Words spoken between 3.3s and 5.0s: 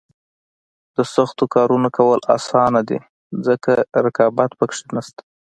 ځکه رقابت پکې